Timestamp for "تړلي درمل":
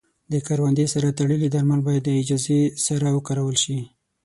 1.19-1.79